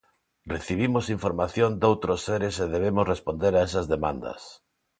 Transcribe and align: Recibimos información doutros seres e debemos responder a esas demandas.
Recibimos 0.53 1.05
información 1.15 1.69
doutros 1.81 2.19
seres 2.27 2.55
e 2.63 2.65
debemos 2.75 3.09
responder 3.13 3.53
a 3.55 3.63
esas 3.67 3.85
demandas. 3.95 4.41